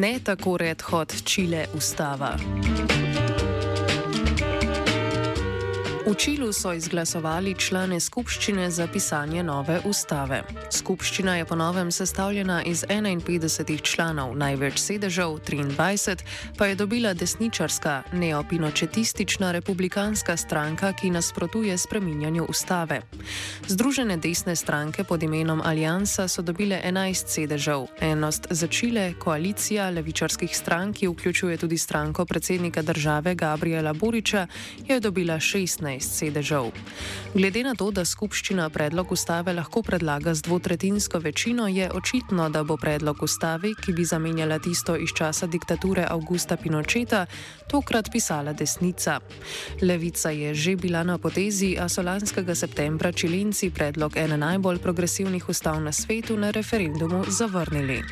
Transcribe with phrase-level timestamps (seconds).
[0.00, 2.36] Ne tako red hot Čile ustava.
[6.04, 10.42] V Čilu so izglasovali člane skupščine za pisanje nove ustave.
[10.68, 16.20] Skupščina je po novem sestavljena iz 51 članov, največ sedežev, 23,
[16.58, 23.00] pa je dobila desničarska, neopinočetistična republikanska stranka, ki nasprotuje spreminjanju ustave.
[23.68, 27.86] Združene desne stranke pod imenom Aliansa so dobile 11 sedežev.
[28.00, 34.46] Enost za Čile, koalicija levičarskih strank, ki vključuje tudi stranko predsednika države Gabriela Buriča,
[34.88, 35.93] je dobila 16.
[35.94, 36.72] 15 sedežev.
[37.34, 42.64] Glede na to, da skupščina predlog ustave lahko predlaga z dvotretinsko večino, je očitno, da
[42.64, 47.26] bo predlog ustave, ki bi zamenjala tisto iz časa diktature Augusta Pinocheta,
[47.70, 49.20] tokrat pisala desnica.
[49.82, 55.48] Levica je že bila na potezi, a so lanskega septembra čilinci predlog ene najbolj progresivnih
[55.48, 58.02] ustav na svetu na referendumu zavrnili.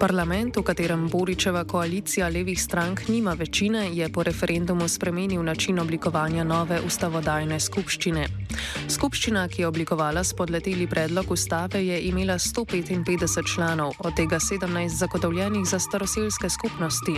[0.00, 6.44] Parlament, v katerem Boričeva koalicija levih strank nima večine, je po referendumu spremenil način oblikovanja
[6.44, 8.39] nove ustavodajne skupščine.
[8.88, 15.66] Skupščina, ki je oblikovala spodleteli predlog ustave, je imela 155 članov, od tega 17 zagotovljenih
[15.66, 17.16] za staroseljske skupnosti.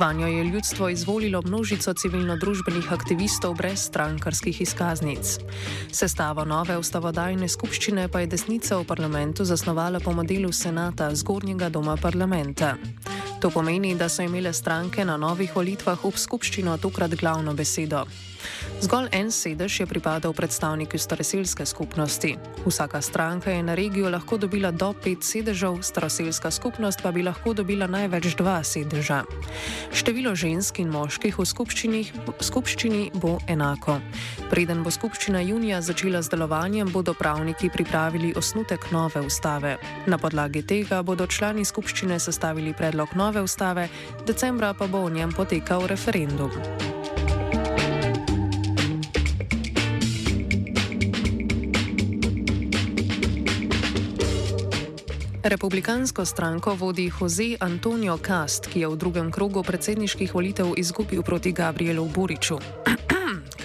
[0.00, 5.38] Vanjo je ljudstvo izvolilo množico civilno-družbenih aktivistov brez strankarskih izkaznic.
[5.92, 11.96] Sestavo nove ustavodajne skupščine pa je desnica v parlamentu zasnovala po modelu senata zgornjega doma
[11.96, 12.76] parlamenta.
[13.40, 18.04] To pomeni, da so imele stranke na novih volitvah v skupščino tokrat glavno besedo.
[18.80, 22.36] Zgolj en sedež je pripadal predstavniku staroseljske skupnosti.
[22.66, 27.54] Vsaka stranka je na regijo lahko dobila do pet sedežev, staroseljska skupnost pa bi lahko
[27.54, 29.24] dobila največ dva sedeža.
[29.92, 31.46] Število žensk in moških v
[32.40, 33.98] skupščini bo enako.
[34.50, 39.76] Preden bo skupščina junija začela z delovanjem, bodo pravniki pripravili osnutek nove ustave.
[40.06, 43.88] Na podlagi tega bodo člani skupščine sestavili predlog nove ustave,
[44.26, 46.97] decembra pa bo o njem potekal referendum.
[55.48, 61.52] Republikansko stranko vodi Jose Antonio Cast, ki je v drugem krogu predsedniških volitev izgubil proti
[61.52, 62.58] Gabrielu Buriču.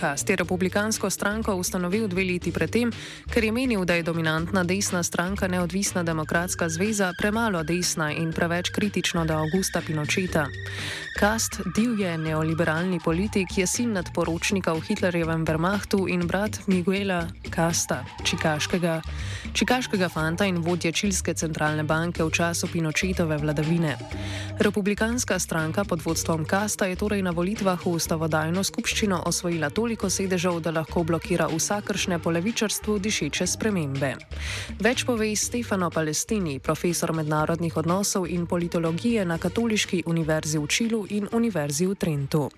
[0.03, 2.91] Kast je republikansko stranko ustanovil dve leti predtem,
[3.31, 8.69] ker je menil, da je dominantna desna stranka Neodvisna demokratska zveza premalo desna in preveč
[8.75, 10.47] kritična do Augusta Pinocheta.
[11.19, 19.01] Kast, divje neoliberalni politik, je sin nadporočnika v Hitlerjevem Wehrmachtu in brat Miguela Kasta, čikaškega,
[19.53, 23.95] čikaškega fanta in vodje Čilske centralne banke v času Pinochetove vladavine.
[24.59, 30.09] Republikanska stranka pod vodstvom Kasta je torej na volitvah v ustavodajno skupščino osvojila toliko, toliko
[30.09, 34.15] sedežev, da lahko blokira vsakršne po levičarstvu dišeče spremembe.
[34.81, 41.29] Več pove Stefano Palestini, profesor mednarodnih odnosov in politologije na Katoliški univerzi v Čilu in
[41.29, 42.49] univerzi v Trentu.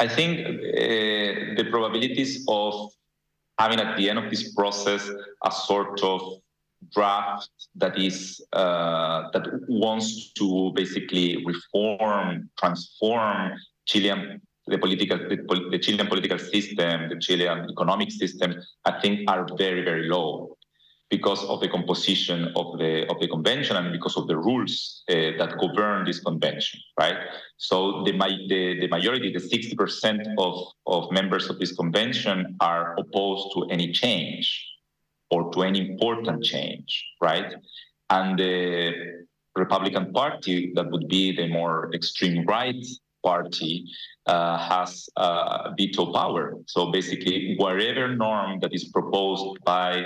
[0.00, 2.96] I think uh, the probabilities of
[3.60, 5.04] having at the end of this process
[5.44, 6.40] a sort of
[6.96, 13.52] draft that is uh, that wants to basically reform, transform
[13.84, 19.82] Chilean the political, the, Chilean political system, the Chilean economic system, I think are very,
[19.84, 20.56] very low
[21.10, 25.14] because of the composition of the of the convention and because of the rules uh,
[25.38, 27.18] that govern this convention, right?
[27.56, 28.12] So the
[28.48, 30.54] the, the majority, the sixty percent of
[30.86, 34.46] of members of this convention are opposed to any change
[35.30, 36.90] or to any important change,
[37.20, 37.54] right?
[38.10, 38.54] And the
[39.56, 42.84] Republican Party, that would be the more extreme right
[43.24, 43.86] Party
[44.26, 46.54] uh, has uh, veto power.
[46.66, 50.04] So basically, whatever norm that is proposed by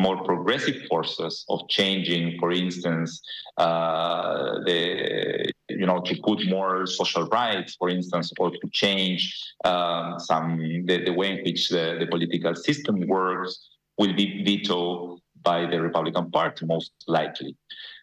[0.00, 3.20] more progressive forces of changing, for instance,
[3.56, 9.22] uh, the you know to put more social rights, for instance, or to change
[9.64, 13.68] um, some the, the, way in which the, the political system works,
[13.98, 17.54] will be vetoed by the Republican Party most likely.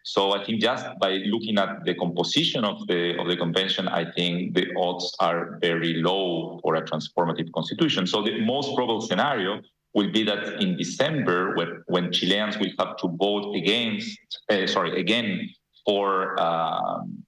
[0.04, 4.04] So I think just by looking at the composition of the of the convention, I
[4.12, 8.08] think the odds are very low for a transformative constitution.
[8.08, 9.62] So the most probable scenario
[9.94, 14.18] will be that in December, when, when Chileans will have to vote against,
[14.50, 15.50] uh, sorry, again
[15.86, 17.24] for um,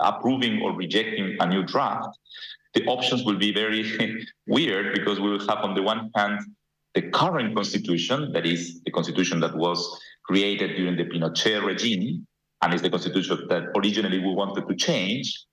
[0.00, 2.18] approving or rejecting a new draft,
[2.74, 3.82] the options will be very
[4.46, 6.40] weird because we will have, on the one hand,
[6.94, 12.26] the current constitution, that is the constitution that was created during the Pinochet regime,
[12.62, 15.46] and is the constitution that originally we wanted to change,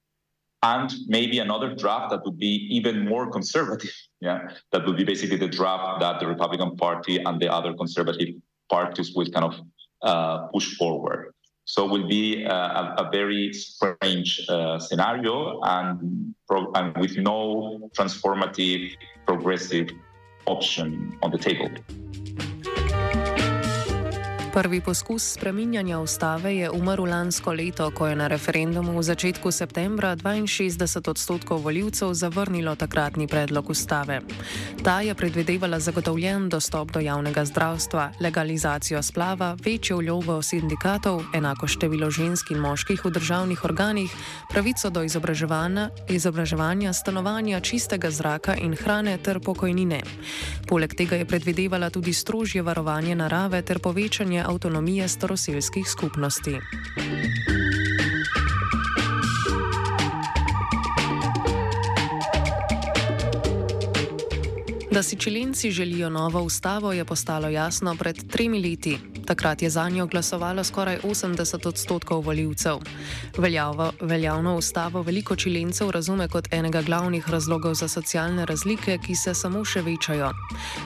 [0.61, 3.91] and maybe another draft that would be even more conservative.
[4.21, 8.35] Yeah, that would be basically the draft that the Republican Party and the other conservative
[8.69, 9.55] parties will kind of
[10.01, 11.33] uh, push forward.
[11.63, 17.15] So it will be uh, a, a, very strange uh, scenario and, pro- and with
[17.15, 18.91] no transformative,
[19.25, 19.87] progressive
[20.49, 21.69] option on the table.
[24.53, 30.15] Prvi poskus spreminjanja ustave je umrl lansko leto, ko je na referendumu v začetku septembra
[30.17, 34.21] 62 odstotkov voljivcev zavrnilo takratni predlog ustave.
[34.83, 42.09] Ta je predvidevala zagotovljen dostop do javnega zdravstva, legalizacijo splava, večjo vlogo sindikatov, enako število
[42.09, 44.11] žensk in moških v državnih organih,
[44.49, 50.01] pravico do izobraževanja, izobraževanja stanovanja, čistega zraka in hrane ter pokojnine.
[50.67, 56.55] Poleg tega je predvidevala tudi strožje varovanje narave ter povečanje avtonomije staroseljskih skupnosti.
[64.99, 68.97] Da si čilenci želijo novo ustavo, je postalo jasno pred tremi leti.
[69.25, 72.77] Takrat je za njo glasovalo skoraj 80 odstotkov voljivcev.
[73.37, 79.33] Veljavo, veljavno ustavo veliko čilencev razume kot enega glavnih razlogov za socialne razlike, ki se
[79.33, 80.31] samo še večajo.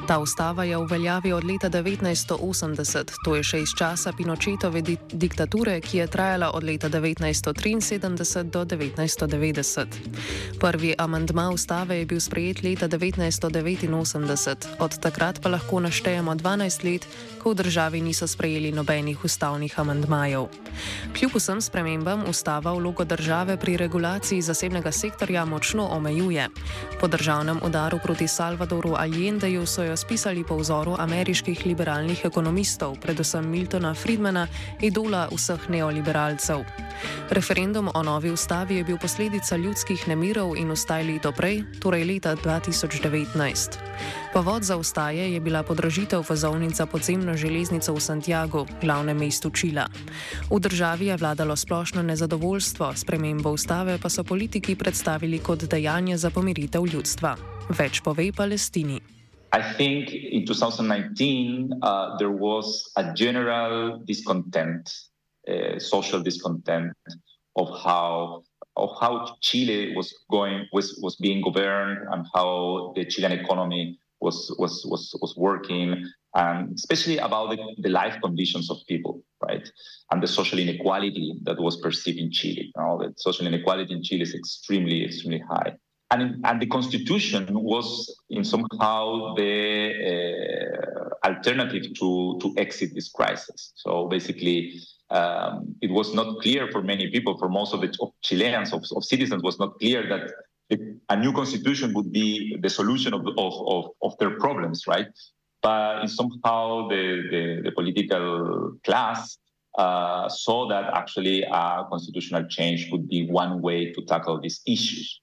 [0.07, 4.97] Ta ustava je v veljavi od leta 1980, to je še iz časa Pinočetove di
[5.13, 9.85] diktature, ki je trajala od leta 1973 do 1990.
[10.59, 14.02] Prvi amandma ustave je bil sprejet leta 1989,
[14.79, 17.07] od takrat pa lahko naštejemo 12 let,
[17.43, 20.47] ko v državi niso sprejeli nobenih ustavnih amandmajev.
[21.11, 26.47] Kljub vsem spremembam ustava vlogo države pri regulaciji zasebnega sektorja močno omejuje.
[26.99, 33.49] Po državnem udaru proti Salvadoru Allendeju so jo spisali po vzoru ameriških liberalnih ekonomistov, predvsem
[33.49, 34.47] Miltona Friedmana,
[34.81, 36.63] idola vseh neoliberalcev.
[37.29, 42.35] Referendum o novi ustavi je bil posledica ljudskih nemirov in ustaj leto prej, torej leta
[42.35, 43.92] 2019.
[44.33, 49.87] Povod za ustaje je bila podražitev vozovnica podzemno železnico v Santiago, glavnem mestu Čila.
[50.49, 56.29] V državi je vladalo splošno nezadovoljstvo, spremembo ustave pa so politiki predstavili kot dejanje za
[56.29, 57.35] pomiritev ljudstva.
[57.69, 58.99] Več pove Palestini.
[59.53, 64.89] I think in 2019 uh, there was a general discontent,
[65.47, 66.97] uh, social discontent
[67.55, 68.41] of how
[68.75, 74.53] of how Chile was going was was being governed and how the Chilean economy was
[74.57, 79.69] was was was working, and especially about the, the life conditions of people, right,
[80.11, 82.71] and the social inequality that was perceived in Chile.
[82.75, 85.73] You know, that social inequality in Chile is extremely extremely high.
[86.11, 89.49] And, and the constitution was in somehow the
[90.13, 93.73] uh, alternative to, to exit this crisis.
[93.75, 94.79] So basically,
[95.13, 98.83] um, it was not clear for many people, for most of the of Chileans, of,
[98.95, 100.31] of citizens, was not clear that
[101.09, 105.07] a new constitution would be the solution of, of, of, their problems, right?
[105.61, 109.37] But somehow the, the, the political class
[109.77, 115.21] uh, saw that actually a constitutional change would be one way to tackle these issues.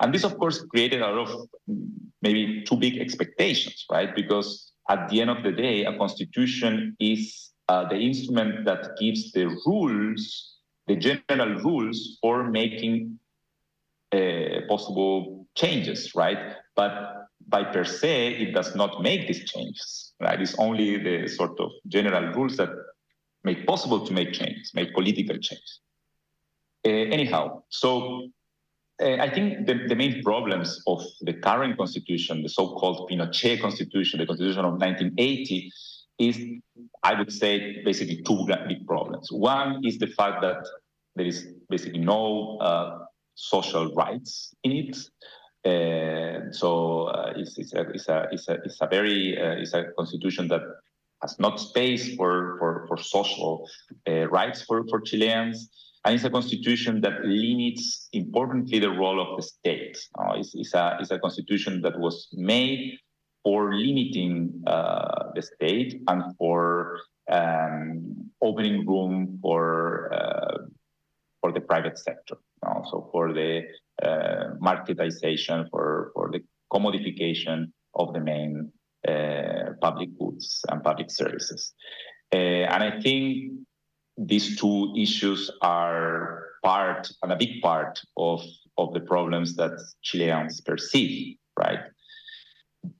[0.00, 1.48] And this, of course, created a lot of
[2.20, 4.12] maybe too big expectations, right?
[4.14, 9.30] Because at the end of the day, a constitution is uh, the instrument that gives
[9.30, 10.56] the rules,
[10.88, 13.16] the general rules for making
[14.12, 16.56] uh, possible changes, right?
[16.74, 16.92] But
[17.46, 20.40] by per se, it does not make these changes, right?
[20.40, 22.70] It's only the sort of general rules that
[23.44, 25.70] make possible to make changes, make political change.
[26.84, 28.30] Uh, anyhow, so
[29.00, 34.18] uh, I think the, the, main problems of the current constitution, the so-called Pinochet constitution,
[34.18, 35.72] the constitution of 1980,
[36.20, 36.38] is,
[37.02, 39.28] I would say, basically two big problems.
[39.32, 40.62] One is the fact that
[41.16, 42.98] there is basically no uh,
[43.34, 44.96] social rights in it.
[45.62, 49.74] Uh, so uh, it's, it's, a, it's, a, it's, a, it's a very uh, it's
[49.74, 50.62] a constitution that
[51.22, 53.68] has not space for, for, for social
[54.08, 55.68] uh, rights for, for Chileans.
[56.04, 59.98] And it's a constitution that limits importantly the role of the state.
[60.18, 62.98] Uh, it's, it's, a, it's a constitution that was made
[63.42, 66.98] for limiting uh, the state and for
[67.30, 70.58] um, opening room for uh,
[71.40, 72.36] for the private sector.
[72.62, 73.62] Also for the
[74.02, 76.40] uh, marketization, for for the
[76.72, 78.70] commodification of the main
[79.08, 81.72] uh, public goods and public services.
[82.32, 82.36] Uh,
[82.72, 83.52] and I think
[84.16, 88.42] these two issues are part and a big part of,
[88.76, 91.80] of the problems that Chileans perceive, right?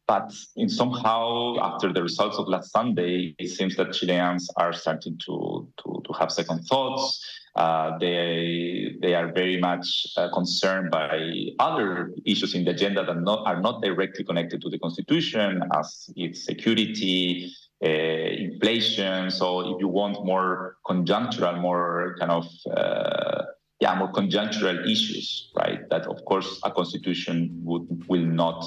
[0.06, 5.18] But in somehow, after the results of last Sunday, it seems that Chileans are starting
[5.26, 7.24] to, to, to have second thoughts.
[7.56, 13.20] Uh, they they are very much uh, concerned by other issues in the agenda that
[13.20, 17.52] not, are not directly connected to the constitution, as its security,
[17.84, 19.30] uh, inflation.
[19.30, 22.46] So if you want more conjunctural, more kind of
[22.76, 23.42] uh,
[23.80, 25.88] yeah, more conjunctural issues, right?
[25.90, 28.64] That of course a constitution would will not,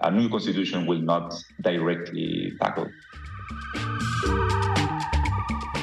[0.00, 2.88] a new constitution will not directly tackle.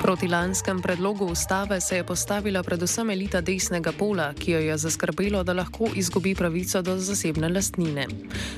[0.06, 5.44] Proti lanskem predlogu ustave se je postavila predvsem elita desnega pola, ki jo je zaskrbelo,
[5.44, 8.06] da lahko izgubi pravico do zasebne lastnine.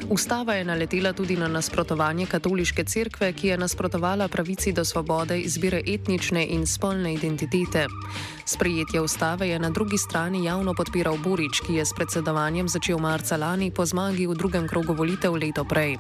[0.10, 5.82] Ustava je naletela tudi na nasprotovanje katoliške cerkve, ki je nasprotovala pravici do svobode izbire
[5.88, 7.88] etnične in spolne identitete.
[8.46, 13.38] Sprejetje ustave je na drugi strani javno podpiral Burič, ki je s predsedovanjem začel marca
[13.38, 15.98] lani po zmagi v drugem krogu volitev leto prej.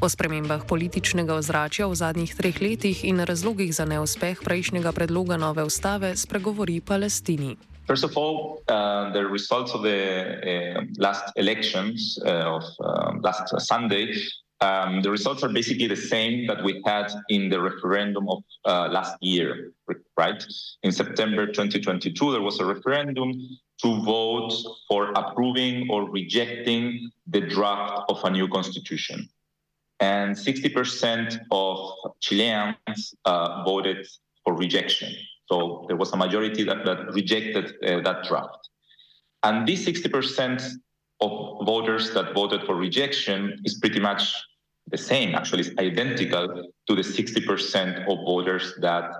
[0.00, 5.36] O spremembah političnega ozračja v zadnjih treh letih in razlogih za neuspeh prejšnjega današnjega predloga
[5.36, 7.56] nove ustave spregovori Palestini.
[7.86, 10.00] First of all, uh, the results of the
[10.44, 14.08] uh, last elections uh, of uh, last Sunday,
[14.60, 18.88] um, the results are basically the same that we had in the referendum of uh,
[18.92, 19.72] last year,
[20.18, 20.44] right?
[20.82, 23.32] In September 2022, there was a referendum
[23.82, 24.52] to vote
[24.88, 29.28] for approving or rejecting the draft of a new constitution.
[30.00, 31.78] And 60% of
[32.20, 34.06] Chileans uh, voted
[34.46, 35.12] for rejection.
[35.50, 38.68] So there was a majority that, that rejected uh, that draft.
[39.42, 40.62] And this 60%
[41.20, 44.32] of voters that voted for rejection is pretty much
[44.88, 49.10] the same, actually, it's identical to the 60% of voters that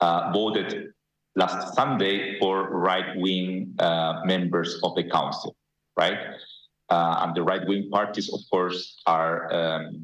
[0.00, 0.92] uh, voted
[1.36, 5.54] last Sunday for right wing uh, members of the council,
[5.96, 6.18] right?
[6.90, 10.00] Uh, and the right wing parties, of course, are um,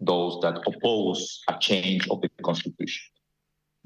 [0.00, 3.15] those that oppose a change of the constitution.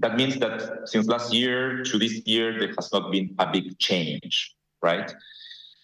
[0.01, 3.79] That means that since last year to this year, there has not been a big
[3.79, 5.13] change, right?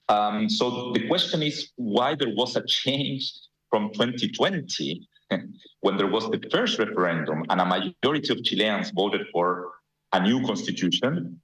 [0.08, 3.32] Um, so the question is why there was a change
[3.70, 5.06] from 2020
[5.80, 9.72] when there was the first referendum and a majority of Chileans voted for
[10.12, 11.40] a new constitution,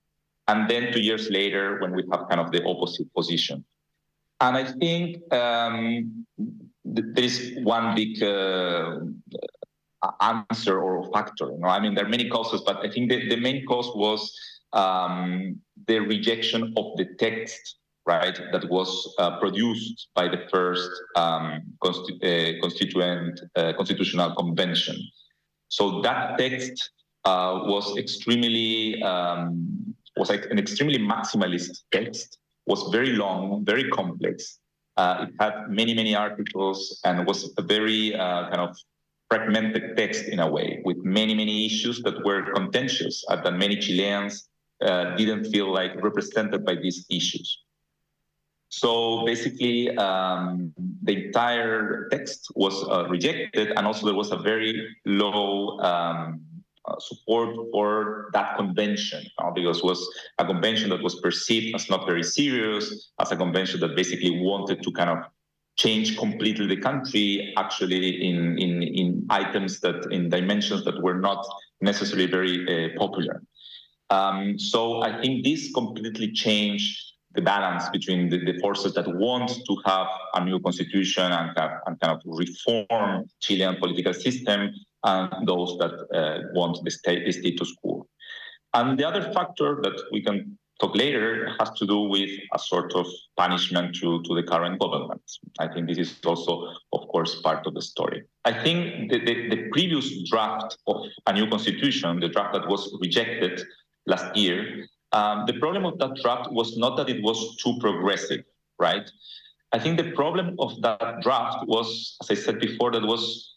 [0.49, 3.64] and then two years later when we have kind of the opposite position.
[4.41, 9.00] And I think um, th- there is one big uh,
[10.21, 11.47] answer or factor.
[11.47, 11.68] You know?
[11.68, 14.32] I mean, there are many causes, but I think the, the main cause was
[14.73, 21.62] um, the rejection of the text, right, that was uh, produced by the first um,
[21.82, 24.97] uh, constituent uh, constitutional convention.
[25.68, 26.90] So that text
[27.25, 32.38] uh, was extremely um, was like an extremely maximalist text.
[32.66, 34.59] Was very long, very complex.
[34.97, 38.76] Uh, it had many many articles and was a very uh, kind of
[39.32, 43.76] fragmented text in a way with many, many issues that were contentious and that many
[43.76, 44.34] Chileans
[44.84, 47.46] uh, didn't feel like represented by these issues.
[48.68, 54.72] So basically, um, the entire text was uh, rejected, and also there was a very
[55.06, 56.40] low um,
[56.84, 60.00] uh, support for that convention uh, because it was
[60.38, 64.82] a convention that was perceived as not very serious, as a convention that basically wanted
[64.82, 65.18] to kind of
[65.76, 71.47] change completely the country actually in, in, in items that in dimensions that were not
[71.81, 73.43] necessarily very uh, popular.
[74.11, 79.49] Um, so I think this completely changed the balance between the, the, forces that want
[79.49, 84.71] to have a new constitution and, have, and kind of reform Chilean political system
[85.05, 88.07] and those that uh, want the, state, the status quo.
[88.75, 92.92] And the other factor that we can talk later has to do with a sort
[92.94, 95.22] of punishment to, to the current government.
[95.58, 98.24] I think this is also, of course, part of the story.
[98.44, 100.96] I think the, the, the previous draft of
[101.26, 103.62] a new constitution, the draft that was rejected
[104.06, 108.44] last year, um, the problem of that draft was not that it was too progressive,
[108.78, 109.08] right?
[109.72, 113.56] I think the problem of that draft was, as I said before, that was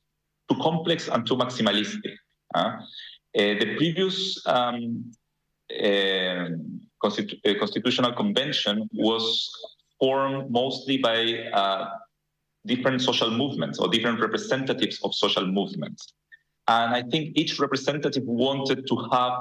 [0.50, 2.16] too complex and too maximalistic.
[2.54, 2.78] Uh,
[3.34, 5.12] the previous um,
[5.72, 6.50] uh,
[7.06, 9.26] constitu- uh, constitutional convention was
[10.00, 11.18] formed mostly by
[11.62, 11.84] uh,
[12.66, 16.02] different social movements or different representatives of social movements.
[16.68, 19.34] And I think each representative wanted to have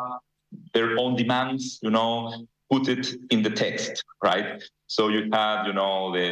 [0.74, 4.62] their own demands, you know, put it in the text, right?
[4.86, 6.28] So you had, you know, the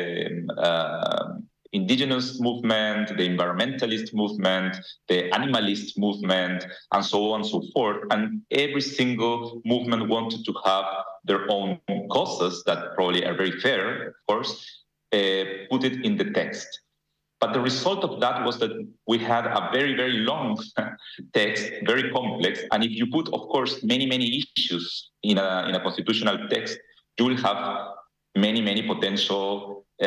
[0.59, 1.25] uh,
[1.73, 4.77] indigenous movement, the environmentalist movement,
[5.09, 8.05] the animalist movement, and so on and so forth.
[8.11, 10.85] And every single movement wanted to have
[11.25, 11.79] their own
[12.11, 16.69] causes that probably are very fair, of course, uh, put it in the text.
[17.41, 18.71] But the result of that was that
[19.09, 20.63] we had a very, very long
[21.35, 22.61] text, very complex.
[22.71, 26.79] And if you put, of course, many, many issues in a, in a constitutional text,
[27.19, 27.89] you will have
[28.37, 30.07] many, many potential uh,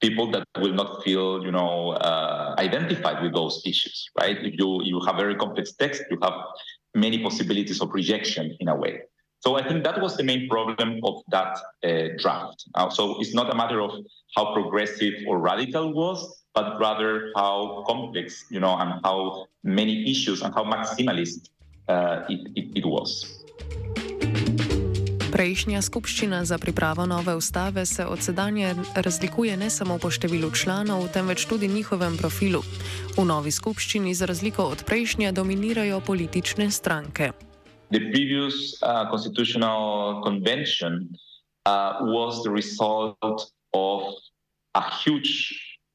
[0.00, 4.40] people that will not feel, you know, uh, identified with those issues, right?
[4.42, 6.34] You, you have very complex text, you have
[6.94, 9.02] many possibilities of rejection in a way.
[9.40, 12.64] So I think that was the main problem of that uh, draft.
[12.74, 13.90] Uh, so it's not a matter of
[14.34, 20.40] how progressive or radical was, but rather how complex, you know, and how many issues
[20.40, 21.50] and how maximalist
[21.88, 23.43] uh, it, it, it was.
[25.34, 31.08] Prejšnja skupščina za pripravo nove ustave se od sedanje razlikuje ne samo po številu članov,
[31.10, 32.62] temveč tudi njihovem profilu.
[33.18, 37.32] V novi skupščini, za razliko od prejšnje, dominirajo politične stranke.
[37.94, 41.08] the previous uh, constitutional convention
[41.66, 44.02] uh, was the result of
[44.74, 45.54] a huge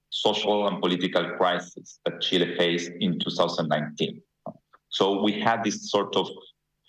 [0.09, 4.21] social and political crisis that Chile faced in 2019.
[4.89, 6.27] So we had this sort of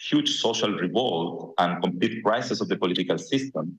[0.09, 3.78] huge social revolt and complete crisis of the political system.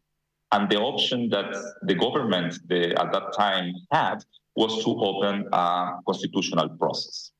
[0.51, 4.23] And the option that the government the, at that time had
[4.55, 7.31] was to open a constitutional process.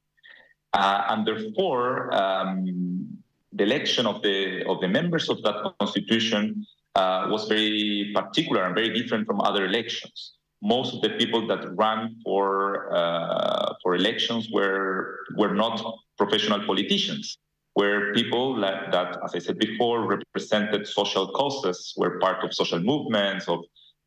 [0.73, 3.21] Uh, and therefore, um,
[3.53, 6.65] the election of the of the members of that constitution
[6.95, 10.33] uh, was very particular and very different from other elections.
[10.61, 15.83] Most of the people that ran for uh, for elections were were not
[16.17, 17.37] professional politicians.
[17.75, 22.79] Were people that, that, as I said before, represented social causes, were part of social
[22.79, 23.59] movements, of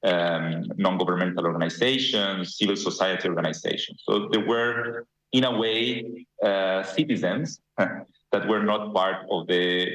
[0.05, 4.03] um, non-governmental organizations, civil society organizations.
[4.07, 9.89] So they were, in a way, uh, citizens that were not part of the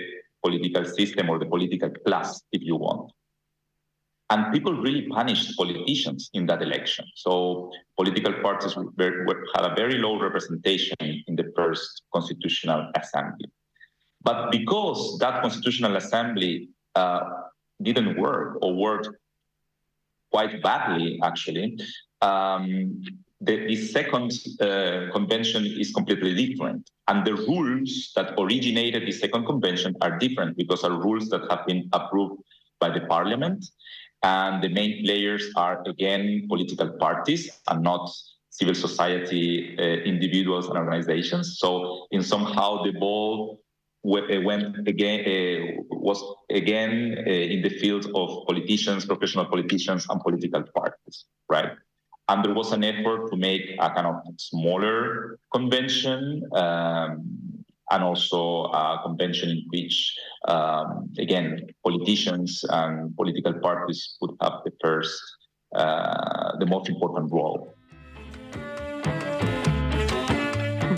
[0.43, 3.11] political system or the political class, if you want.
[4.31, 7.05] And people really punished politicians in that election.
[7.15, 13.49] So political parties were, were, had a very low representation in the first constitutional assembly.
[14.21, 17.21] But because that constitutional assembly uh,
[17.81, 19.09] didn't work or worked
[20.31, 21.79] quite badly, actually,
[22.21, 23.01] um,
[23.41, 26.89] the, the second uh, convention is completely different.
[27.07, 31.65] And the rules that originated the second convention are different because are rules that have
[31.65, 32.43] been approved
[32.79, 33.65] by the parliament.
[34.21, 38.11] And the main players are, again, political parties and not
[38.49, 41.57] civil society uh, individuals and organizations.
[41.59, 43.61] So, in somehow, the ball
[44.17, 50.21] uh, went again uh, was again uh, in the field of politicians, professional politicians, and
[50.21, 51.71] political parties, right?
[52.29, 57.25] and there was an effort to make a kind of smaller convention um,
[57.91, 60.15] and also a convention in which,
[60.47, 65.19] um, again, politicians and political parties would have the first,
[65.75, 67.73] uh, the most important role.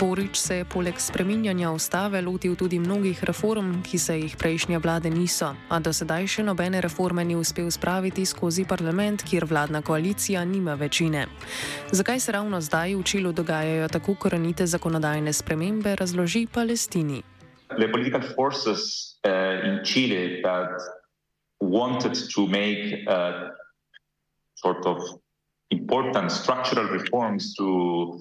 [0.02, 5.10] Borič se je poleg spreminjanja ustave lotil tudi mnogih reform, ki se jih prejšnje vlade
[5.10, 10.42] niso, a do sedaj še nobene reforme ni uspel spraviti skozi parlament, kjer vladna koalicija
[10.44, 11.28] nima večine.
[11.94, 17.22] Zakaj se ravno zdaj v Čilu dogajajo tako korenite zakonodajne spremembe, razloži Palestini.
[17.78, 20.82] The political forces uh, in Chile that
[21.62, 23.54] wanted to make uh,
[24.58, 24.98] sort of
[25.70, 28.18] important structural reforms to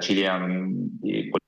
[0.00, 0.90] Chilean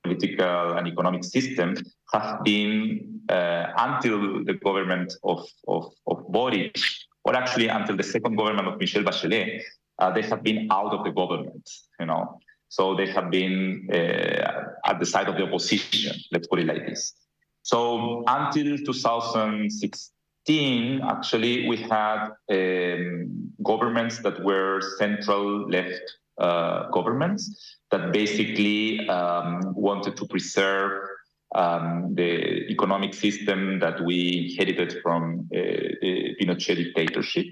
[0.03, 1.75] political and economic system
[2.13, 6.77] have been uh, until the government of, of, of Boric,
[7.23, 9.61] or actually until the second government of Michelle Bachelet,
[9.99, 12.39] uh, they have been out of the government, you know.
[12.69, 16.87] So they have been uh, at the side of the opposition, let's put it like
[16.87, 17.13] this.
[17.61, 26.01] So until 2016, actually, we had um, governments that were central left
[26.37, 31.07] uh, governments that basically um, wanted to preserve
[31.55, 35.57] um, the economic system that we inherited from uh,
[36.01, 37.45] the Pinochet dictatorship.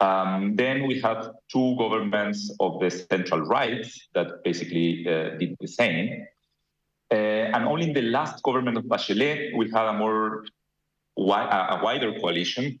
[0.00, 5.68] Um, then we had two governments of the central right that basically uh, did the
[5.68, 6.26] same.
[7.10, 7.14] Uh,
[7.54, 10.44] and only in the last government of Bachelet, we had a more
[11.16, 12.78] wi- a wider coalition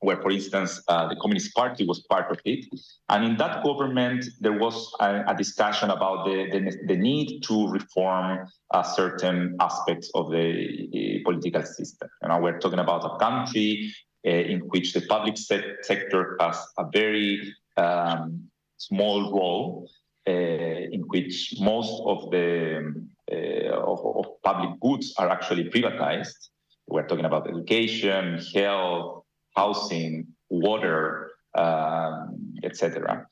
[0.00, 2.64] where, for instance, uh, the Communist Party was part of it.
[3.08, 7.68] And in that government, there was a, a discussion about the, the, the, need to
[7.68, 10.88] reform uh, certain aspects of the
[11.22, 12.08] uh, political system.
[12.22, 13.94] You know, we're talking about a country
[14.26, 19.90] uh, in which the public se- sector has a very um, small role,
[20.26, 22.94] uh, in which most of the
[23.30, 26.48] uh, of, of public goods are actually privatized.
[26.86, 29.24] We're talking about education, health,
[29.56, 33.26] housing, water, um, etc.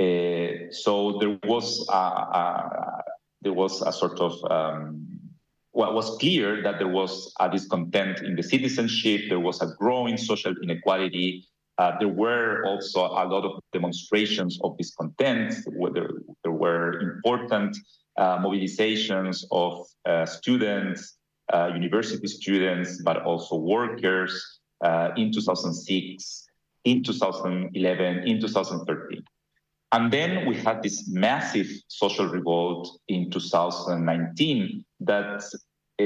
[0.00, 3.02] Uh, so there was a, a,
[3.42, 5.06] there was a sort of um,
[5.72, 9.22] well, it was clear that there was a discontent in the citizenship.
[9.28, 11.46] There was a growing social inequality.
[11.78, 15.54] Uh, there were also a lot of demonstrations of discontent.
[15.94, 16.10] There,
[16.42, 17.76] there were important
[18.16, 21.18] uh, mobilizations of uh, students,
[21.52, 26.48] uh, university students, but also workers uh, in 2006,
[26.84, 29.24] in 2011, in 2013.
[29.92, 35.42] And then we had this massive social revolt in 2019 that
[36.00, 36.04] uh,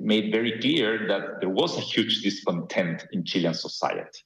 [0.00, 4.24] made very clear that there was a huge discontent in Chilean society.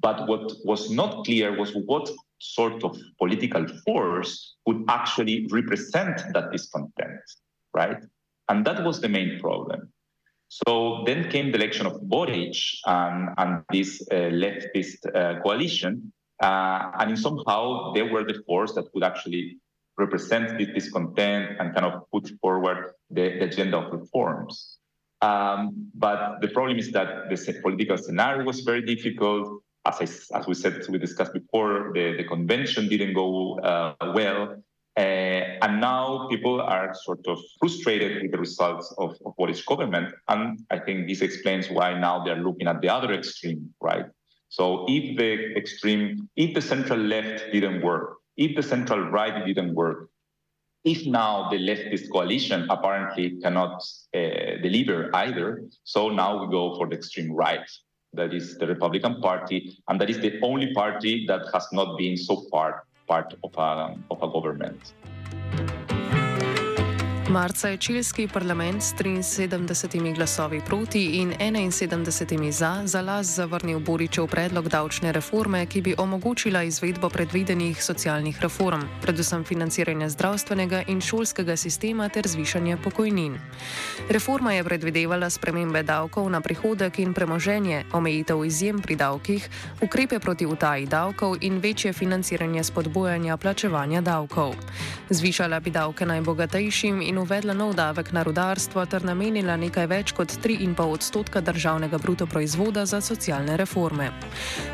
[0.00, 6.52] But what was not clear was what sort of political force would actually represent that
[6.52, 7.20] discontent,
[7.72, 7.98] right?
[8.48, 9.92] And that was the main problem.
[10.48, 12.56] So then came the election of Boric
[12.86, 16.12] and, and this uh, leftist uh, coalition.
[16.42, 19.58] Uh, and somehow they were the force that could actually
[19.98, 24.78] represent this discontent and kind of put forward the, the agenda of reforms.
[25.22, 29.62] Um, but the problem is that the political scenario was very difficult.
[29.86, 34.62] As, I, as we said, we discussed before, the, the convention didn't go uh, well.
[34.96, 40.14] Uh, and now people are sort of frustrated with the results of, of Boric's government.
[40.28, 44.06] And I think this explains why now they're looking at the other extreme, right?
[44.48, 49.74] So if the extreme, if the central left didn't work, if the central right didn't
[49.74, 50.08] work,
[50.84, 53.82] if now the leftist coalition apparently cannot
[54.14, 57.68] uh, deliver either, so now we go for the extreme right.
[58.14, 62.16] That is the Republican Party, and that is the only party that has not been
[62.16, 64.92] so far part of a, of a government.
[67.30, 74.26] Marca je čilski parlament s 73 glasovi proti in 71 za za las zavrnil Boričev
[74.26, 81.56] predlog davčne reforme, ki bi omogočila izvedbo predvidenih socialnih reform, predvsem financiranje zdravstvenega in šolskega
[81.56, 83.38] sistema ter zvišanje pokojnin.
[84.08, 89.48] Reforma je predvidevala spremembe davkov na prihodek in premoženje, omejitev izjem pri davkih,
[89.82, 94.54] ukrepe proti utaji davkov in večje financiranje spodbujanja plačevanja davkov.
[95.10, 100.32] Zvišala bi davke najbogatejšim in uvedla nov davek na rudarstvo ter namenila nekaj več kot
[100.44, 104.10] 3,5 odstotka državnega bruto proizvoda za socialne reforme.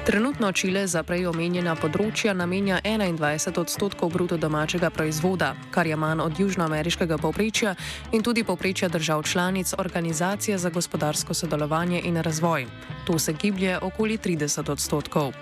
[0.07, 6.24] Trenutno Čile za prej omenjena področja namenja 21 odstotkov bruto domačega proizvoda, kar je manj
[6.24, 7.74] od južnoameriškega povprečja
[8.12, 12.66] in tudi povprečja držav članic Organizacije za gospodarsko sodelovanje in razvoj.
[13.07, 15.33] To se giblje okoli 30 odstotkov.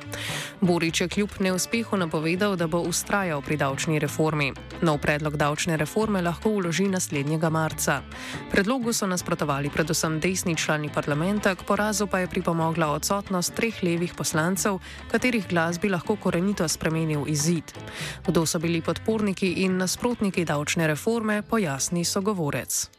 [0.61, 4.53] Borič je kljub neuspehu napovedal, da bo ustrajal pri davčni reformi.
[4.83, 8.01] Nov predlog davčne reforme lahko uloži naslednjega marca.
[8.51, 14.15] Predlogu so nasprotovali predvsem desni člani parlamenta, k porazu pa je pripomogla odsotnost treh levih
[14.19, 17.73] poslancev, katerih glas bi lahko korenito spremenil izid.
[18.27, 22.91] Kdo so bili podporniki in nasprotniki davčne reforme, pojasni sogovorec.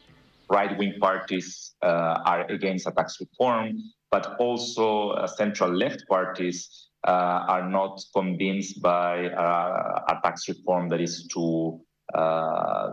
[0.50, 3.76] Right-wing parties uh, are against a tax reform,
[4.10, 10.88] but also uh, central left parties uh, are not convinced by uh, a tax reform
[10.88, 11.80] that is too
[12.14, 12.90] uh,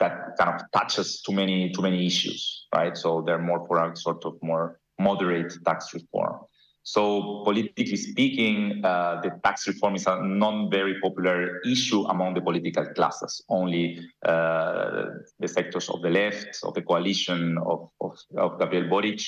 [0.00, 2.96] that kind of touches too many too many issues, right?
[2.96, 6.40] So they're more for a sort of more moderate tax reform.
[6.82, 12.86] So politically speaking, uh, the tax reform is a non-very popular issue among the political
[12.96, 13.44] classes.
[13.48, 15.04] Only uh,
[15.38, 19.20] the sectors of the left, of the coalition of, of, of Gabriel Boric,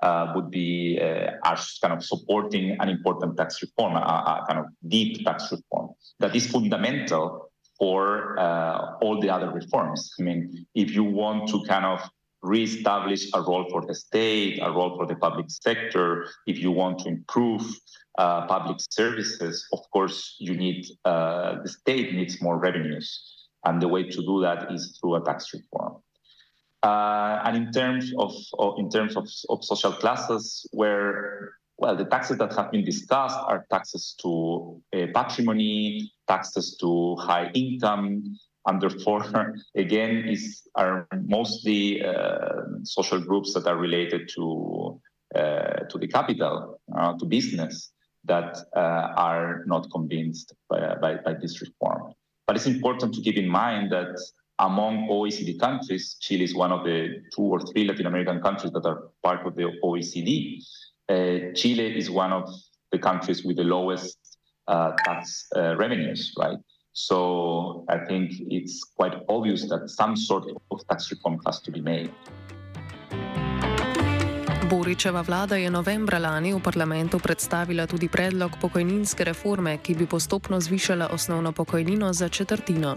[0.00, 4.60] uh, would be uh, are kind of supporting an important tax reform, a, a, kind
[4.60, 7.47] of deep tax reform that is fundamental
[7.78, 10.12] for uh, all the other reforms.
[10.18, 12.00] I mean, if you want to kind of
[12.42, 17.00] reestablish a role for the state, a role for the public sector, if you want
[17.00, 17.62] to improve
[18.16, 23.88] uh, public services, of course, you need uh, the state needs more revenues, and the
[23.88, 25.96] way to do that is through a tax reform.
[26.82, 32.04] Uh, and in terms of, of in terms of, of, social classes, where well, the
[32.04, 38.22] taxes that have been discussed are taxes to uh, patrimony, taxes to high income,
[38.66, 45.00] under therefore, again, is are mostly uh, social groups that are related to
[45.34, 47.92] uh, to the capital, uh, to business,
[48.24, 52.12] that uh, are not convinced by, by, by this reform.
[52.46, 54.16] But it's important to keep in mind that
[54.58, 58.86] among OECD countries, Chile is one of the two or three Latin American countries that
[58.86, 60.62] are part of the OECD.
[61.08, 62.48] Uh, Chile is one of
[62.90, 64.18] the countries with the lowest
[65.04, 66.58] tax uh, revenues, right?
[66.92, 71.80] So I think it's quite obvious that some sort of tax reform has to be
[71.80, 72.10] made.
[74.70, 80.60] Boričeva vlada je novembra lani v parlamentu predstavila tudi predlog pokojninske reforme, ki bi postopno
[80.60, 82.96] zvišala osnovno pokojnino za četrtino.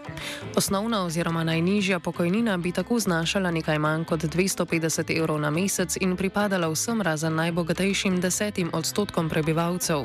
[0.56, 6.18] Osnovna oziroma najnižja pokojnina bi tako znašala nekaj manj kot 250 evrov na mesec in
[6.18, 10.04] pripadala vsem razen najbogatejšim desetim odstotkom prebivalcev.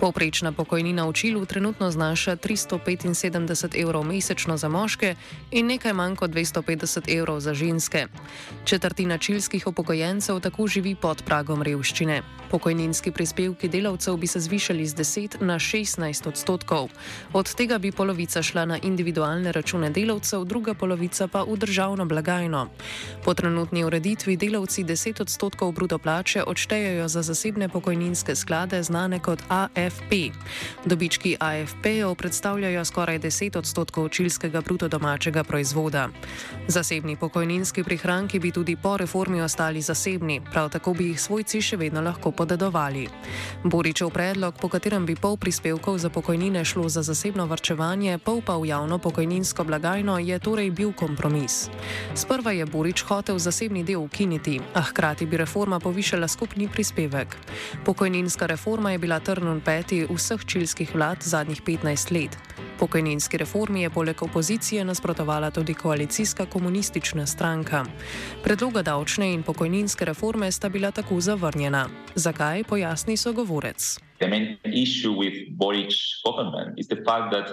[0.00, 5.14] Povprečna pokojnina v Čilu trenutno znaša 375 evrov mesečno za moške
[5.50, 8.06] in nekaj manj kot 250 evrov za ženske.
[8.64, 12.39] Četrtina čilskih upokojencev tako živi živi pod pragom revščine.
[12.50, 16.88] Pokojninski prispevki delavcev bi se zvišali z 10 na 16 odstotkov.
[17.32, 22.68] Od tega bi polovica šla na individualne račune delavcev, druga polovica pa v državno blagajno.
[23.24, 29.38] Po trenutni ureditvi delavci 10 odstotkov bruto plače odštejejo za zasebne pokojninske sklade, znane kot
[29.48, 30.34] AFP.
[30.84, 36.08] Dobički AFP-ov predstavljajo skoraj 10 odstotkov čilskega bruto domačega proizvoda.
[36.68, 41.76] Zasebni pokojninski prihranki bi tudi po reformi ostali zasebni, prav tako bi jih svojci še
[41.76, 43.04] vedno lahko podedovali.
[43.68, 48.56] Boričev predlog, po katerem bi pol prispevkov za pokojnine šlo za zasebno varčevanje, pol pa
[48.56, 51.68] v javno pokojninsko blagajno, je torej bil kompromis.
[52.16, 57.36] Sprva je Borič hotel zasebni del ukiniti, a hkrati bi reforma povišala skupni prispevek.
[57.84, 62.40] Pokojninska reforma je bila trn v peti vseh čilskih vlad zadnjih 15 let.
[62.80, 67.84] Pokojninski reformi je poleg opozicije nasprotovala tudi koalicijska komunistična stranka.
[68.44, 71.88] Predloga davčne in pokojninske reforme sta bila tako zavrnjena.
[72.30, 73.98] Zakaj, pojasni sogovorec.
[74.20, 75.92] The main issue with Boric
[76.24, 77.48] government is the fact that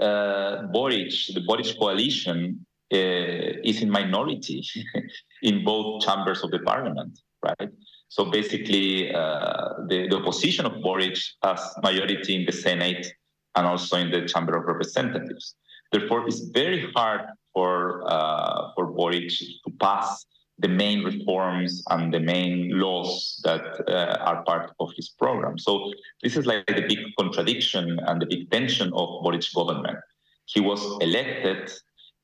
[0.00, 4.64] uh, Boric, the Boric coalition, uh, is in minority
[5.42, 7.70] in both chambers of the parliament, right?
[8.08, 13.06] So basically, uh, the, the opposition of Boric has majority in the Senate
[13.54, 15.54] and also in the Chamber of Representatives.
[15.92, 19.28] Therefore, it's very hard for uh, for Boric
[19.64, 20.24] to pass
[20.60, 25.58] the main reforms and the main laws that uh, are part of his program.
[25.58, 25.92] So
[26.22, 29.98] this is like the big contradiction and the big tension of Boric's government.
[30.46, 31.70] He was elected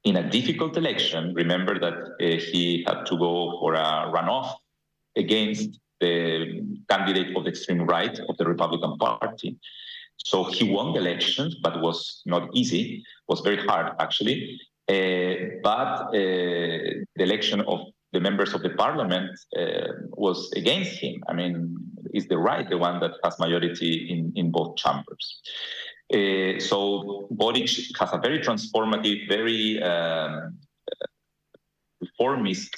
[0.05, 1.35] in a difficult election.
[1.35, 4.55] Remember that uh, he had to go for a runoff
[5.17, 9.57] against the candidate of the extreme right of the Republican Party.
[10.19, 14.61] So he won the election, but was not easy, was very hard actually.
[14.89, 17.81] Uh, but uh, the election of
[18.17, 19.89] the members of the parliament uh,
[20.25, 21.17] was against him.
[21.31, 21.55] I mean,
[22.19, 25.27] is the right the one that has majority in, in both chambers?
[26.17, 26.79] Uh, so
[27.31, 27.69] Boric
[28.01, 30.57] has a very transformative, very um,
[32.01, 32.73] reformist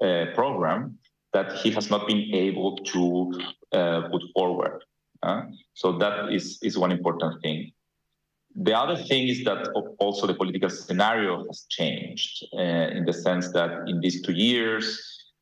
[0.00, 0.80] uh, program
[1.34, 3.02] that he has not been able to
[3.78, 4.78] uh, put forward.
[5.74, 7.72] So that is, is one important thing.
[8.60, 9.68] The other thing is that
[10.00, 14.84] also the political scenario has changed uh, in the sense that in these two years,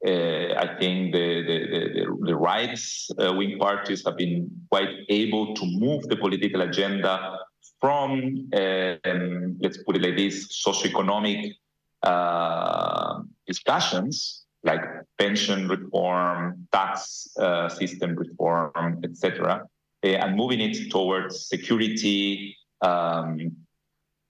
[0.07, 1.59] uh, I think the, the,
[1.95, 7.39] the, the rights uh, wing parties have been quite able to move the political agenda
[7.81, 11.55] from, um, let's put it like this, socioeconomic
[12.03, 14.83] uh, discussions like
[15.17, 19.63] pension reform, tax uh, system reform, etc.,
[20.03, 23.57] and moving it towards security, um,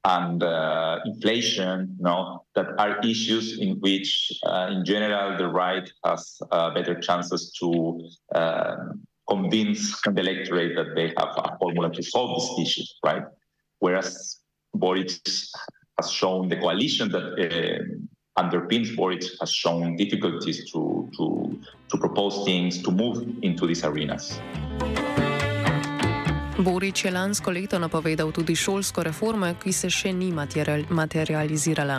[0.05, 5.91] and uh, inflation, you know, that are issues in which, uh, in general, the right
[6.05, 12.03] has uh, better chances to um, convince the electorate that they have a formula to
[12.03, 13.25] solve these issues, right?
[13.81, 14.39] Whereas
[14.75, 15.11] Boric
[15.99, 21.59] has shown the coalition that uh, underpins Boric has shown difficulties to, to,
[21.91, 24.39] to propose things, to move into these arenas.
[26.57, 30.31] Borič je lansko leto napovedal tudi šolsko reformo, ki se še ni
[30.89, 31.99] materializirala.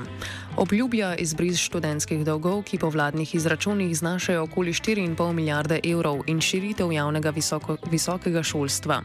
[0.57, 6.89] Obljublja izbris študentskih dolgov, ki po vladnih izračunih znašajo okoli 4,5 milijarde evrov in širitev
[6.91, 9.03] javnega visoko, visokega šolstva.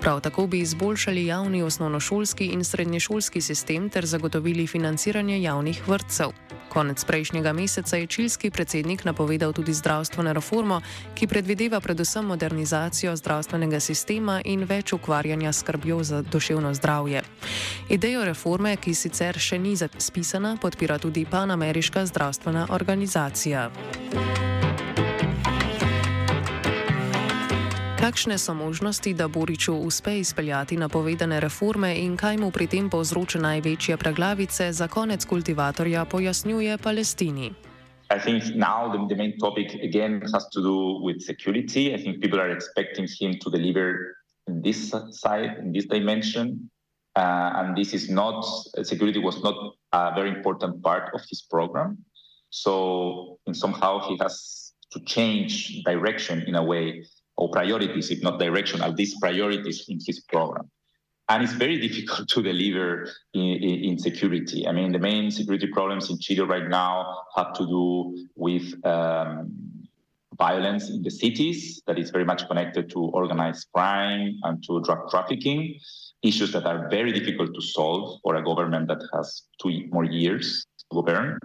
[0.00, 6.32] Prav tako bi izboljšali javni osnovnošolski in srednješolski sistem ter zagotovili financiranje javnih vrtcev.
[6.74, 10.80] Konec prejšnjega meseca je čilski predsednik napovedal tudi zdravstveno reformo,
[11.14, 17.22] ki predvideva predvsem modernizacijo zdravstvenega sistema in več ukvarjanja skrbjo za duševno zdravje.
[17.88, 23.70] Idejo reforme, ki sicer še ni zapisana, podpira tudi Panameriška zdravstvena organizacija.
[28.04, 33.40] Kakšne so možnosti, da Boriču uspe izpeljati napovedane reforme in kaj mu pri tem povzroča
[33.40, 37.54] največje preglavice, za konec kultivatorja pojasnjuje Palestini.
[38.12, 41.94] I think now the, the main topic again has to do with security.
[41.94, 43.96] I think people are expecting him to deliver
[44.48, 46.68] in this side, in this dimension.
[47.16, 48.44] Uh, and this is not,
[48.82, 49.56] security was not
[49.92, 52.04] a very important part of his program.
[52.50, 57.02] So, somehow, he has to change direction in a way,
[57.36, 60.70] or priorities, if not directional, these priorities in his program.
[61.28, 64.66] And it's very difficult to deliver in, in, security.
[64.66, 69.50] I mean, the main security problems in Chile right now have to do with um,
[70.38, 75.08] violence in the cities that is very much connected to organized crime and to drug
[75.10, 75.78] trafficking,
[76.22, 80.66] issues that are very difficult to solve for a government that has two more years
[80.92, 81.38] govern.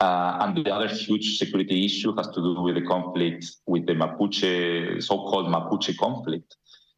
[0.00, 3.94] Uh, and the other huge security issue has to do with the conflict with the
[3.94, 6.56] Mapuche, so-called Mapuche conflict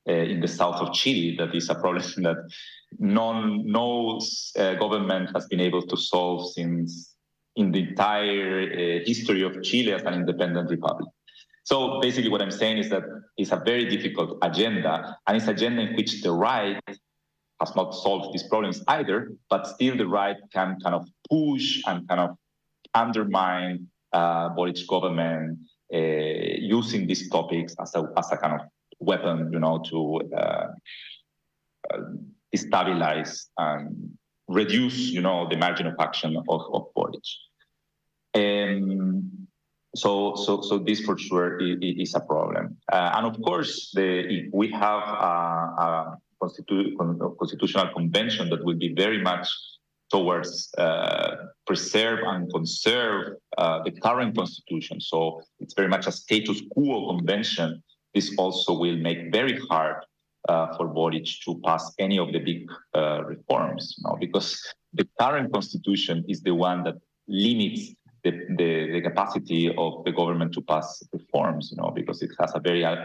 [0.08, 1.36] uh, in the south of Chile.
[1.38, 2.48] That is a problem that
[2.98, 4.20] non, no
[4.58, 7.14] uh, government has been able to solve since
[7.56, 11.08] in the entire uh, history of Chile as an independent republic.
[11.64, 13.02] So basically, what I'm saying is that
[13.36, 16.80] it's a very difficult agenda, and it's an agenda in which the right
[17.60, 22.08] has not solved these problems either, but still the right can kind of push and
[22.08, 22.36] kind of
[22.94, 24.48] undermine uh,
[24.86, 25.58] government
[25.92, 28.66] uh, using these topics as a, as a kind of
[28.98, 30.68] weapon, you know, to uh,
[31.92, 32.00] uh,
[33.58, 34.16] and
[34.48, 37.20] reduce, you know, the margin of action of, of Boric.
[38.34, 39.30] Um,
[39.94, 42.76] so, so, so this for sure is, is a problem.
[42.92, 45.32] Uh, and of course, the, we have a,
[45.84, 46.96] a constitu
[47.38, 49.48] constitutional convention that will be very much
[50.10, 55.00] towards uh, preserve and conserve uh, the current constitution.
[55.00, 57.82] So it's very much a status quo convention.
[58.14, 60.04] This also will make very hard
[60.48, 65.06] uh, for Boric to pass any of the big uh, reforms, you know, because the
[65.20, 66.94] current constitution is the one that
[67.26, 67.92] limits
[68.22, 72.52] the, the, the, capacity of the government to pass reforms, you know, because it has
[72.54, 72.96] a very uh,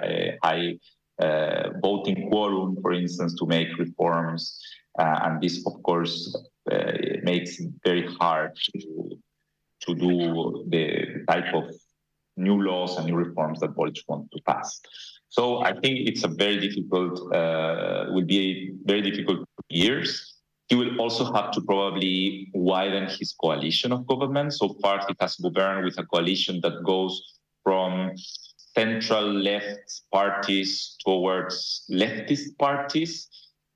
[0.44, 0.78] high
[1.22, 4.60] uh, voting quorum, for instance, to make reforms.
[5.00, 6.36] Uh, and this, of course,
[6.72, 6.92] uh,
[7.24, 9.20] makes it very hard to,
[9.82, 11.74] to do the type of
[12.38, 14.82] new laws and new reforms that Boric wants to pass.
[15.30, 20.36] So I think it's a very difficult, uh, will be a very difficult years.
[20.68, 24.54] He will also have to probably widen his coalition of government.
[24.54, 28.12] So far, he has governed with a coalition that goes from
[28.76, 33.28] central left parties towards leftist parties.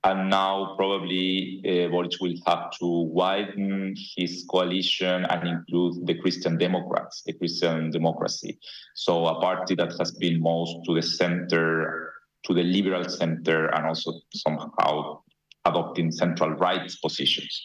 [0.05, 6.59] And now probably uh, Boric will have to widen his coalition and include the Christian
[6.59, 8.59] Democrats, the Christian democracy.
[8.93, 12.13] So a party that has been most to the center,
[12.43, 15.21] to the liberal center, and also somehow
[15.65, 17.63] adopting central right positions.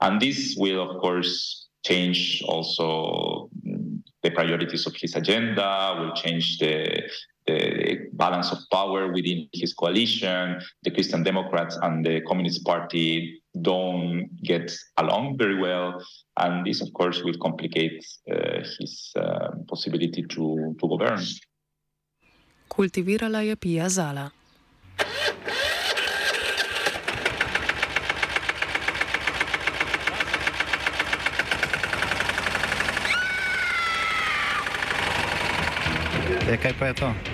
[0.00, 3.50] And this will, of course, change also
[4.22, 7.02] the priorities of his agenda, will change the,
[7.46, 10.60] the balance of power within his coalition.
[10.82, 16.02] The Christian Democrats and the Communist Party don't get along very well,
[16.38, 21.20] and this, of course, will complicate uh, his uh, possibility to, to govern.
[22.68, 24.30] Kultivirala je Pia Zala.
[36.44, 37.33] E, kaj pa je to?